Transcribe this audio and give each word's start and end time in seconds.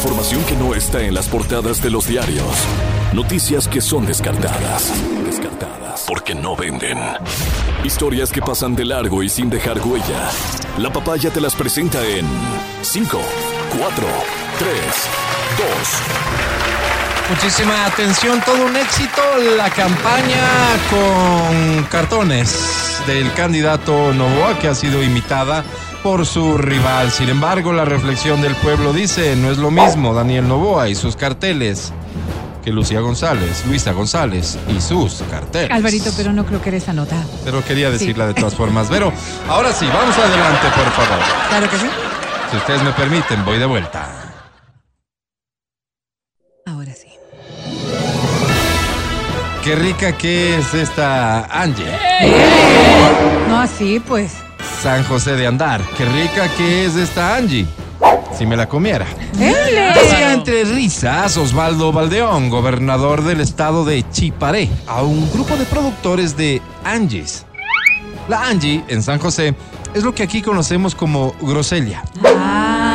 Información 0.00 0.42
que 0.44 0.56
no 0.56 0.74
está 0.74 1.02
en 1.02 1.12
las 1.12 1.28
portadas 1.28 1.82
de 1.82 1.90
los 1.90 2.06
diarios. 2.06 2.46
Noticias 3.12 3.68
que 3.68 3.82
son 3.82 4.06
descartadas. 4.06 4.94
Descartadas. 5.26 6.06
Porque 6.08 6.34
no 6.34 6.56
venden. 6.56 6.98
Historias 7.84 8.32
que 8.32 8.40
pasan 8.40 8.74
de 8.74 8.86
largo 8.86 9.22
y 9.22 9.28
sin 9.28 9.50
dejar 9.50 9.78
huella. 9.86 10.30
La 10.78 10.90
papaya 10.90 11.30
te 11.30 11.42
las 11.42 11.54
presenta 11.54 12.02
en 12.02 12.26
5, 12.80 13.20
4, 13.78 14.06
3, 14.58 14.72
2. 15.58 17.36
Muchísima 17.36 17.84
atención, 17.84 18.40
todo 18.40 18.64
un 18.64 18.76
éxito 18.76 19.20
la 19.54 19.68
campaña 19.68 20.78
con 20.88 21.84
cartones 21.90 23.02
del 23.06 23.30
candidato 23.34 24.14
Novoa 24.14 24.58
que 24.58 24.68
ha 24.68 24.74
sido 24.74 25.02
imitada 25.02 25.62
por 26.02 26.26
su 26.26 26.56
rival. 26.58 27.10
Sin 27.10 27.28
embargo, 27.28 27.72
la 27.72 27.84
reflexión 27.84 28.40
del 28.42 28.54
pueblo 28.56 28.92
dice, 28.92 29.36
no 29.36 29.50
es 29.50 29.58
lo 29.58 29.70
mismo 29.70 30.14
Daniel 30.14 30.48
Novoa 30.48 30.88
y 30.88 30.94
sus 30.94 31.16
carteles 31.16 31.92
que 32.62 32.72
Lucía 32.72 33.00
González, 33.00 33.64
Luisa 33.66 33.92
González 33.92 34.58
y 34.68 34.80
sus 34.80 35.22
carteles. 35.30 35.70
Alvarito, 35.70 36.10
pero 36.16 36.32
no 36.32 36.44
creo 36.44 36.60
que 36.62 36.68
eres 36.68 36.88
nota. 36.88 37.16
Pero 37.44 37.64
quería 37.64 37.90
decirla 37.90 38.26
de 38.26 38.34
todas 38.34 38.54
formas. 38.54 38.88
Pero 38.90 39.12
ahora 39.48 39.72
sí, 39.72 39.86
vamos 39.86 40.16
adelante, 40.16 40.66
por 40.74 40.90
favor. 40.92 41.18
Claro 41.48 41.70
que 41.70 41.76
sí. 41.78 41.86
Si 42.50 42.56
ustedes 42.56 42.82
me 42.82 42.92
permiten, 42.92 43.44
voy 43.44 43.58
de 43.58 43.66
vuelta. 43.66 44.08
Ahora 46.66 46.92
sí. 46.92 47.08
Qué 49.64 49.74
rica 49.76 50.16
que 50.16 50.58
es 50.58 50.74
esta 50.74 51.44
Angie. 51.44 51.98
No 53.48 53.58
así, 53.58 54.00
pues. 54.00 54.34
San 54.82 55.04
José 55.04 55.36
de 55.36 55.46
Andar. 55.46 55.82
Qué 55.96 56.06
rica 56.06 56.48
que 56.56 56.86
es 56.86 56.96
esta 56.96 57.36
Angie. 57.36 57.66
Si 58.36 58.46
me 58.46 58.56
la 58.56 58.66
comiera. 58.66 59.04
Decía 59.34 60.32
entre 60.32 60.64
risas 60.64 61.36
Osvaldo 61.36 61.92
Valdeón, 61.92 62.48
gobernador 62.48 63.22
del 63.22 63.40
estado 63.40 63.84
de 63.84 64.08
Chiparé, 64.10 64.70
a 64.86 65.02
un 65.02 65.30
grupo 65.32 65.56
de 65.58 65.66
productores 65.66 66.34
de 66.34 66.62
Angies. 66.82 67.44
La 68.26 68.46
Angie 68.46 68.82
en 68.88 69.02
San 69.02 69.18
José 69.18 69.54
es 69.92 70.02
lo 70.02 70.14
que 70.14 70.22
aquí 70.22 70.40
conocemos 70.40 70.94
como 70.94 71.34
groselia. 71.42 72.02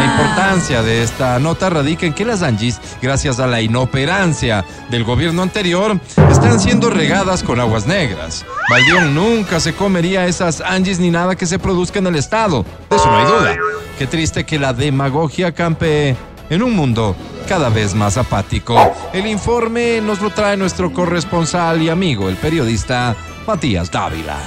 La 0.00 0.06
importancia 0.06 0.82
de 0.82 1.02
esta 1.02 1.38
nota 1.38 1.68
radica 1.68 2.06
en 2.06 2.14
que 2.14 2.24
las 2.24 2.42
Angies, 2.42 2.80
gracias 3.02 3.38
a 3.38 3.46
la 3.46 3.60
inoperancia 3.60 4.64
del 4.88 5.04
gobierno 5.04 5.42
anterior, 5.42 6.00
están 6.30 6.58
siendo 6.58 6.88
regadas 6.88 7.42
con 7.42 7.60
aguas 7.60 7.86
negras. 7.86 8.46
Valdeón 8.70 9.14
nunca 9.14 9.60
se 9.60 9.74
comería 9.74 10.26
esas 10.26 10.62
Angies 10.62 11.00
ni 11.00 11.10
nada 11.10 11.36
que 11.36 11.44
se 11.44 11.58
produzca 11.58 11.98
en 11.98 12.06
el 12.06 12.16
estado. 12.16 12.64
De 12.88 12.96
eso 12.96 13.10
no 13.10 13.18
hay 13.18 13.26
duda. 13.26 13.56
Qué 13.98 14.06
triste 14.06 14.46
que 14.46 14.58
la 14.58 14.72
demagogia 14.72 15.52
campe 15.52 16.16
en 16.48 16.62
un 16.62 16.74
mundo 16.74 17.14
cada 17.46 17.68
vez 17.68 17.94
más 17.94 18.16
apático. 18.16 18.78
El 19.12 19.26
informe 19.26 20.00
nos 20.00 20.22
lo 20.22 20.30
trae 20.30 20.56
nuestro 20.56 20.94
corresponsal 20.94 21.82
y 21.82 21.90
amigo, 21.90 22.30
el 22.30 22.36
periodista 22.36 23.14
Matías 23.46 23.90
Dávila. 23.90 24.38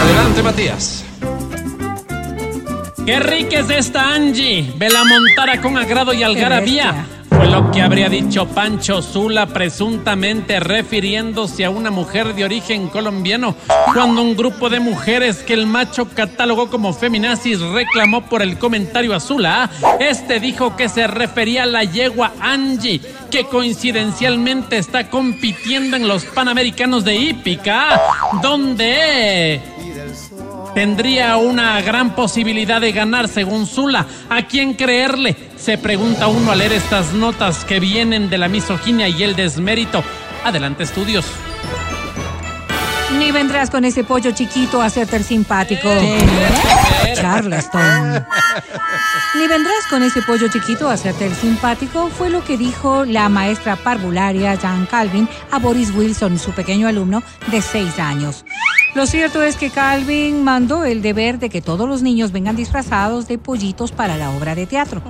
Adelante, 0.00 0.42
Matías. 0.42 1.04
Qué 3.04 3.20
rica 3.20 3.58
es 3.58 3.70
esta 3.70 4.14
Angie. 4.14 4.72
Ve 4.76 4.88
la 4.88 5.04
montara 5.04 5.60
con 5.60 5.76
agrado 5.76 6.14
y 6.14 6.22
algarabía. 6.22 7.06
Fue 7.28 7.46
lo 7.46 7.70
que 7.70 7.80
habría 7.80 8.08
dicho 8.08 8.46
Pancho 8.46 9.02
Zula, 9.02 9.46
presuntamente 9.46 10.58
refiriéndose 10.60 11.64
a 11.64 11.70
una 11.70 11.90
mujer 11.90 12.34
de 12.34 12.44
origen 12.44 12.88
colombiano, 12.88 13.54
cuando 13.94 14.22
un 14.22 14.36
grupo 14.36 14.68
de 14.68 14.80
mujeres 14.80 15.38
que 15.38 15.54
el 15.54 15.66
macho 15.66 16.08
catalogó 16.08 16.68
como 16.68 16.92
feminazis 16.92 17.60
reclamó 17.60 18.26
por 18.26 18.42
el 18.42 18.58
comentario 18.58 19.14
a 19.14 19.20
Zula. 19.20 19.70
Este 20.00 20.40
dijo 20.40 20.76
que 20.76 20.88
se 20.88 21.06
refería 21.06 21.62
a 21.62 21.66
la 21.66 21.84
yegua 21.84 22.32
Angie, 22.40 23.00
que 23.30 23.44
coincidencialmente 23.44 24.76
está 24.76 25.08
compitiendo 25.08 25.96
en 25.96 26.08
los 26.08 26.24
Panamericanos 26.24 27.04
de 27.04 27.16
Hípica, 27.16 28.00
donde 28.42 29.60
tendría 30.80 31.36
una 31.36 31.82
gran 31.82 32.14
posibilidad 32.14 32.80
de 32.80 32.90
ganar 32.92 33.28
según 33.28 33.66
Zula. 33.66 34.06
¿A 34.30 34.46
quién 34.46 34.72
creerle? 34.72 35.36
Se 35.54 35.76
pregunta 35.76 36.26
uno 36.26 36.52
al 36.52 36.58
leer 36.60 36.72
estas 36.72 37.12
notas 37.12 37.66
que 37.66 37.78
vienen 37.78 38.30
de 38.30 38.38
la 38.38 38.48
misoginia 38.48 39.06
y 39.06 39.22
el 39.22 39.36
desmérito. 39.36 40.02
Adelante, 40.42 40.84
estudios. 40.84 41.26
Ni 43.18 43.30
vendrás 43.30 43.68
con 43.68 43.84
ese 43.84 44.04
pollo 44.04 44.30
chiquito 44.30 44.80
a 44.80 44.86
hacerte 44.86 45.16
el 45.16 45.24
simpático. 45.24 45.90
Charleston. 47.14 48.24
Ni 49.38 49.46
vendrás 49.48 49.86
con 49.90 50.02
ese 50.02 50.22
pollo 50.22 50.48
chiquito 50.48 50.88
a 50.88 50.94
hacerte 50.94 51.26
el 51.26 51.34
simpático, 51.34 52.08
fue 52.08 52.30
lo 52.30 52.42
que 52.42 52.56
dijo 52.56 53.04
la 53.04 53.28
maestra 53.28 53.76
parvularia 53.76 54.56
Jan 54.56 54.86
Calvin 54.86 55.28
a 55.50 55.58
Boris 55.58 55.90
Wilson, 55.90 56.38
su 56.38 56.52
pequeño 56.52 56.88
alumno 56.88 57.22
de 57.48 57.60
seis 57.60 57.98
años. 57.98 58.46
Lo 58.94 59.06
cierto 59.06 59.42
es 59.42 59.54
que 59.54 59.70
Calvin 59.70 60.42
mandó 60.42 60.84
el 60.84 61.00
deber 61.00 61.38
de 61.38 61.48
que 61.48 61.62
todos 61.62 61.88
los 61.88 62.02
niños 62.02 62.32
vengan 62.32 62.56
disfrazados 62.56 63.28
de 63.28 63.38
pollitos 63.38 63.92
para 63.92 64.16
la 64.16 64.30
obra 64.30 64.56
de 64.56 64.66
teatro. 64.66 65.00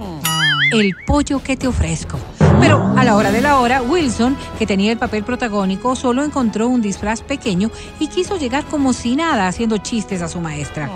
El 0.73 0.95
pollo 1.07 1.43
que 1.43 1.57
te 1.57 1.67
ofrezco. 1.67 2.19
Pero 2.61 2.93
a 2.97 3.05
la 3.05 3.17
hora 3.17 3.33
de 3.33 3.41
la 3.41 3.59
hora, 3.59 3.81
Wilson, 3.81 4.37
que 4.59 4.67
tenía 4.67 4.93
el 4.93 4.99
papel 4.99 5.25
protagónico, 5.25 5.97
solo 5.97 6.23
encontró 6.23 6.69
un 6.69 6.83
disfraz 6.83 7.23
pequeño 7.23 7.71
y 7.99 8.09
quiso 8.09 8.37
llegar 8.37 8.65
como 8.67 8.93
si 8.93 9.17
nada 9.17 9.49
haciendo 9.49 9.79
chistes 9.79 10.21
a 10.21 10.29
su 10.29 10.41
maestra. 10.41 10.91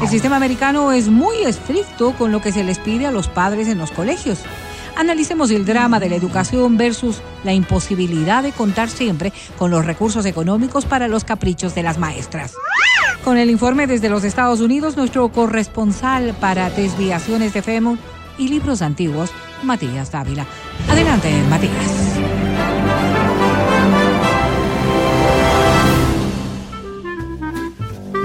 El 0.00 0.08
sistema 0.08 0.36
americano 0.36 0.92
es 0.92 1.08
muy 1.08 1.42
estricto 1.42 2.12
con 2.12 2.30
lo 2.30 2.40
que 2.40 2.52
se 2.52 2.62
les 2.62 2.78
pide 2.78 3.06
a 3.06 3.10
los 3.10 3.26
padres 3.26 3.66
en 3.66 3.78
los 3.78 3.90
colegios. 3.90 4.38
Analicemos 4.96 5.50
el 5.50 5.64
drama 5.64 6.00
de 6.00 6.08
la 6.08 6.16
educación 6.16 6.76
versus 6.76 7.22
la 7.44 7.52
imposibilidad 7.52 8.42
de 8.42 8.52
contar 8.52 8.88
siempre 8.88 9.32
con 9.58 9.70
los 9.70 9.84
recursos 9.84 10.26
económicos 10.26 10.84
para 10.84 11.08
los 11.08 11.24
caprichos 11.24 11.74
de 11.74 11.82
las 11.82 11.98
maestras. 11.98 12.54
Con 13.24 13.36
el 13.36 13.50
informe 13.50 13.86
desde 13.86 14.08
los 14.08 14.24
Estados 14.24 14.60
Unidos, 14.60 14.96
nuestro 14.96 15.28
corresponsal 15.30 16.34
para 16.40 16.70
desviaciones 16.70 17.52
de 17.52 17.62
FEMU 17.62 17.98
y 18.38 18.48
libros 18.48 18.82
antiguos, 18.82 19.30
Matías 19.62 20.10
Dávila. 20.10 20.46
Adelante, 20.88 21.30
Matías. 21.48 22.09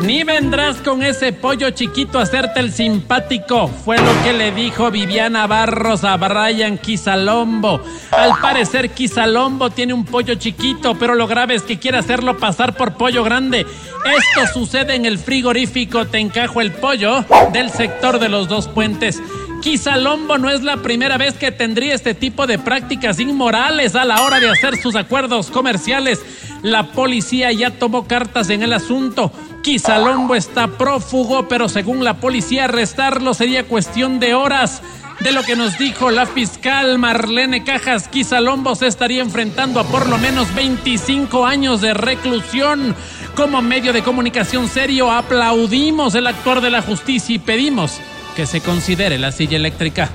Ni 0.05 0.23
vendrás 0.23 0.77
con 0.77 1.01
ese 1.01 1.33
pollo 1.33 1.71
chiquito 1.71 2.19
a 2.19 2.23
hacerte 2.23 2.59
el 2.59 2.71
simpático. 2.71 3.67
Fue 3.67 3.97
lo 3.97 4.23
que 4.23 4.33
le 4.33 4.51
dijo 4.51 4.91
Viviana 4.91 5.47
Barros 5.47 6.03
a 6.03 6.15
Brian 6.17 6.77
Quisalombo. 6.77 7.81
Al 8.11 8.39
parecer 8.39 8.91
Quisalombo 8.91 9.71
tiene 9.71 9.93
un 9.93 10.05
pollo 10.05 10.35
chiquito, 10.35 10.93
pero 10.93 11.15
lo 11.15 11.25
grave 11.25 11.55
es 11.55 11.63
que 11.63 11.79
quiere 11.79 11.97
hacerlo 11.97 12.37
pasar 12.37 12.77
por 12.77 12.93
pollo 12.93 13.23
grande. 13.23 13.61
Esto 13.61 14.53
sucede 14.53 14.93
en 14.93 15.05
el 15.05 15.17
frigorífico 15.17 16.05
Te 16.05 16.19
encajo 16.19 16.61
el 16.61 16.71
pollo 16.71 17.25
del 17.51 17.71
sector 17.71 18.19
de 18.19 18.29
los 18.29 18.47
dos 18.47 18.67
puentes. 18.67 19.19
Quisalombo 19.61 20.37
no 20.37 20.49
es 20.49 20.63
la 20.63 20.77
primera 20.77 21.17
vez 21.17 21.35
que 21.35 21.51
tendría 21.51 21.95
este 21.95 22.13
tipo 22.13 22.47
de 22.47 22.59
prácticas 22.59 23.19
inmorales 23.19 23.95
a 23.95 24.05
la 24.05 24.21
hora 24.21 24.39
de 24.39 24.49
hacer 24.49 24.77
sus 24.77 24.95
acuerdos 24.95 25.49
comerciales. 25.49 26.21
La 26.61 26.91
policía 26.91 27.51
ya 27.51 27.71
tomó 27.71 28.07
cartas 28.07 28.49
en 28.49 28.63
el 28.63 28.73
asunto. 28.73 29.31
Quisalombo 29.63 30.35
está 30.35 30.67
prófugo, 30.67 31.47
pero 31.47 31.69
según 31.69 32.03
la 32.03 32.15
policía 32.15 32.65
arrestarlo 32.65 33.33
sería 33.33 33.65
cuestión 33.65 34.19
de 34.19 34.33
horas. 34.33 34.81
De 35.19 35.31
lo 35.31 35.43
que 35.43 35.55
nos 35.55 35.77
dijo 35.77 36.11
la 36.11 36.25
fiscal 36.25 36.99
Marlene 36.99 37.63
Cajas, 37.63 38.07
Quisalombo 38.09 38.75
se 38.75 38.87
estaría 38.87 39.21
enfrentando 39.21 39.79
a 39.79 39.85
por 39.85 40.09
lo 40.09 40.17
menos 40.17 40.53
25 40.53 41.45
años 41.45 41.81
de 41.81 41.93
reclusión. 41.93 42.95
Como 43.35 43.61
medio 43.61 43.93
de 43.93 44.03
comunicación 44.03 44.67
serio, 44.67 45.11
aplaudimos 45.11 46.15
el 46.15 46.27
actuar 46.27 46.61
de 46.61 46.69
la 46.69 46.81
justicia 46.81 47.35
y 47.35 47.39
pedimos 47.39 47.99
que 48.35 48.45
se 48.45 48.61
considere 48.61 49.17
la 49.17 49.31
silla 49.31 49.55
eléctrica. 49.57 50.09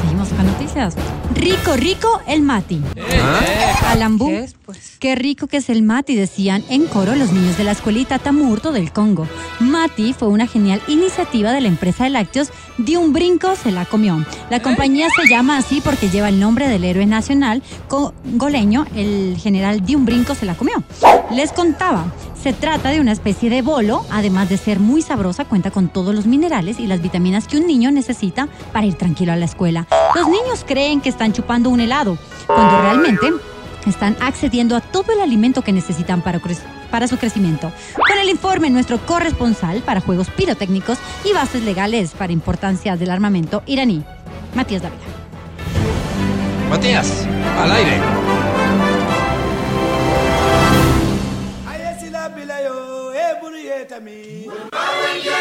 Seguimos 0.00 0.28
con 0.30 0.46
noticias. 0.46 0.94
Rico, 1.34 1.76
rico 1.76 2.20
el 2.26 2.40
mati. 2.40 2.80
Alambú. 3.86 4.28
¿Qué 4.28 4.44
es, 4.44 4.56
pues? 4.64 4.96
Qué 4.98 5.14
rico 5.14 5.46
que 5.46 5.58
es 5.58 5.68
el 5.68 5.82
mati, 5.82 6.14
decían 6.14 6.64
en 6.70 6.86
coro 6.86 7.14
los 7.14 7.32
niños 7.32 7.58
de 7.58 7.64
la 7.64 7.72
escuelita 7.72 8.18
Tamurto 8.18 8.72
del 8.72 8.92
Congo. 8.92 9.28
Mati 9.60 10.14
fue 10.14 10.28
una 10.28 10.46
genial 10.46 10.80
iniciativa 10.88 11.52
de 11.52 11.60
la 11.60 11.68
empresa 11.68 12.04
de 12.04 12.10
lácteos, 12.10 12.48
de 12.78 12.96
un 12.96 13.12
brinco 13.12 13.54
se 13.56 13.72
la 13.72 13.84
comió. 13.84 14.24
La 14.48 14.62
compañía 14.62 15.08
se 15.14 15.28
llama 15.28 15.58
así 15.58 15.82
porque 15.82 16.08
lleva 16.08 16.30
el 16.30 16.40
nombre 16.40 16.68
del 16.68 16.84
héroe 16.84 17.06
nacional 17.06 17.62
congoleño, 17.88 18.86
el 18.96 19.36
general 19.38 19.84
de 19.84 19.96
un 19.96 20.06
brinco 20.06 20.34
se 20.34 20.46
la 20.46 20.54
comió. 20.54 20.82
Les 21.30 21.52
contaba, 21.52 22.06
se 22.46 22.52
trata 22.52 22.90
de 22.90 23.00
una 23.00 23.10
especie 23.10 23.50
de 23.50 23.60
bolo, 23.60 24.06
además 24.08 24.48
de 24.48 24.56
ser 24.56 24.78
muy 24.78 25.02
sabrosa, 25.02 25.46
cuenta 25.46 25.72
con 25.72 25.88
todos 25.88 26.14
los 26.14 26.26
minerales 26.26 26.78
y 26.78 26.86
las 26.86 27.02
vitaminas 27.02 27.48
que 27.48 27.56
un 27.56 27.66
niño 27.66 27.90
necesita 27.90 28.46
para 28.72 28.86
ir 28.86 28.94
tranquilo 28.94 29.32
a 29.32 29.36
la 29.36 29.46
escuela. 29.46 29.88
Los 30.14 30.28
niños 30.28 30.64
creen 30.64 31.00
que 31.00 31.08
están 31.08 31.32
chupando 31.32 31.70
un 31.70 31.80
helado, 31.80 32.16
cuando 32.46 32.80
realmente 32.82 33.32
están 33.84 34.16
accediendo 34.20 34.76
a 34.76 34.80
todo 34.80 35.12
el 35.12 35.22
alimento 35.22 35.62
que 35.62 35.72
necesitan 35.72 36.22
para, 36.22 36.40
para 36.88 37.08
su 37.08 37.18
crecimiento. 37.18 37.72
Con 37.96 38.16
el 38.16 38.28
informe, 38.28 38.70
nuestro 38.70 39.04
corresponsal 39.04 39.80
para 39.80 40.00
juegos 40.00 40.30
pirotécnicos 40.30 40.98
y 41.24 41.32
bases 41.32 41.64
legales 41.64 42.12
para 42.12 42.32
importancia 42.32 42.96
del 42.96 43.10
armamento 43.10 43.64
iraní, 43.66 44.04
Matías 44.54 44.82
Dávila. 44.82 45.02
Matías, 46.70 47.26
al 47.58 47.72
aire. 47.72 48.25
Aproveita-me. 53.76 54.75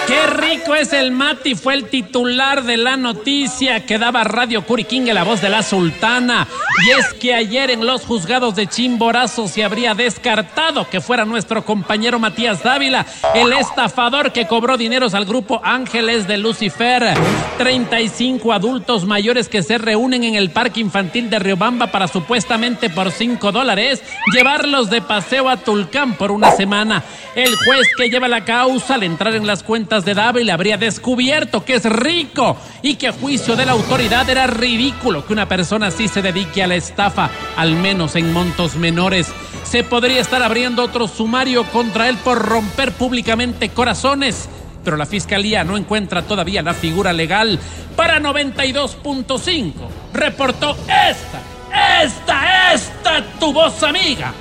Qué 0.08 0.28
rico 0.28 0.76
es 0.76 0.94
el 0.94 1.12
Mati, 1.12 1.56
fue 1.56 1.74
el 1.74 1.90
titular 1.90 2.64
de 2.64 2.78
la 2.78 2.96
noticia 2.96 3.86
que 3.88 3.98
daba 3.98 4.24
Radio 4.24 4.64
Curiquingue, 4.64 5.16
la 5.16 5.24
voz 5.24 5.42
de 5.42 5.50
la 5.50 5.64
sultana. 5.64 6.48
Y 6.86 6.92
es 6.92 7.14
que 7.14 7.34
ayer 7.34 7.72
en 7.72 7.86
los 7.86 8.06
juzgados 8.06 8.56
de 8.56 8.68
Chimborazo 8.68 9.48
se 9.48 9.64
habría 9.64 9.96
descartado 9.96 10.88
que 10.90 11.02
fuera 11.02 11.26
nuestro 11.26 11.66
compañero 11.66 12.20
Matías 12.20 12.62
Dávila, 12.62 13.06
el 13.34 13.52
estafador 13.54 14.32
que 14.32 14.46
cobró 14.46 14.78
dineros 14.78 15.16
al 15.16 15.26
grupo 15.26 15.60
Ángeles 15.64 16.28
de 16.28 16.38
Lucifer. 16.38 17.16
35 17.58 18.54
adultos 18.54 19.06
mayores 19.06 19.50
que 19.50 19.64
se 19.64 19.80
reúnen 19.80 20.24
en 20.24 20.36
el 20.36 20.52
parque 20.52 20.82
infantil 20.82 21.32
de 21.32 21.40
Riobamba 21.40 21.88
para 21.88 22.08
supuestamente 22.08 22.90
por 22.92 23.12
5 23.12 23.52
dólares 23.52 24.04
llevarlos 24.34 24.90
de 24.92 25.02
paseo 25.02 25.50
a 25.50 25.58
Tulcán 25.58 26.14
por 26.16 26.32
una 26.32 26.52
semana. 26.52 27.04
El 27.36 27.54
juez 27.56 27.88
que 27.98 28.10
lleva 28.10 28.28
la 28.28 28.46
causa 28.46 28.96
al 28.96 29.04
entrar 29.04 29.36
en 29.36 29.45
las 29.46 29.64
cuentas 29.64 30.04
de 30.06 30.14
Dávila 30.14 30.54
habría 30.54 30.78
descubierto 30.78 31.64
que 31.64 31.76
es 31.76 31.86
rico 31.86 32.58
y 32.82 32.96
que 32.96 33.08
a 33.08 33.14
juicio 33.14 33.56
de 33.56 33.66
la 33.66 33.74
autoridad 33.74 34.30
era 34.30 34.48
ridículo 34.48 35.26
que 35.26 35.34
una 35.34 35.48
persona 35.48 35.88
así 35.88 36.08
se 36.08 36.22
dedique 36.22 36.64
a 36.64 36.68
la 36.68 36.76
estafa, 36.76 37.30
al 37.56 37.76
menos 37.76 38.16
en 38.16 38.34
montos 38.34 38.76
menores. 38.76 39.32
Se 39.64 39.84
podría 39.84 40.22
estar 40.22 40.42
abriendo 40.44 40.84
otro 40.84 41.08
sumario 41.08 41.64
contra 41.66 42.10
él 42.10 42.18
por 42.18 42.40
romper 42.40 42.92
públicamente 42.92 43.70
corazones, 43.70 44.50
pero 44.84 44.98
la 44.98 45.06
fiscalía 45.06 45.64
no 45.64 45.78
encuentra 45.78 46.22
todavía 46.22 46.62
la 46.62 46.74
figura 46.74 47.14
legal. 47.14 47.60
Para 47.96 48.20
92.5 48.20 49.74
reportó 50.14 50.76
esta, 50.82 52.04
esta, 52.04 52.74
esta 52.74 53.24
tu 53.40 53.54
voz 53.54 53.82
amiga, 53.84 54.34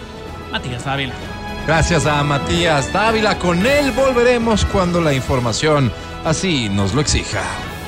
Matías 0.51 0.85
Dávila. 0.85 1.34
Gracias 1.67 2.05
a 2.05 2.23
Matías 2.23 2.93
Dávila. 2.93 3.39
Con 3.39 3.65
él 3.65 3.91
volveremos 3.93 4.65
cuando 4.67 5.01
la 5.01 5.15
información 5.15 5.91
así 6.25 6.69
nos 6.69 6.95
lo 6.95 7.01
exija. 7.01 7.43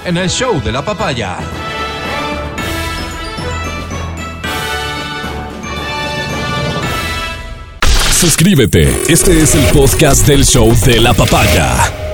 En 0.04 0.16
el 0.16 0.30
show 0.30 0.62
de 0.62 0.72
la 0.72 0.82
papaya. 0.82 1.38
Suscríbete. 8.12 8.88
Este 9.08 9.42
es 9.42 9.54
el 9.54 9.64
podcast 9.66 10.26
del 10.26 10.44
show 10.46 10.74
de 10.86 11.00
la 11.00 11.12
papaya. 11.12 12.05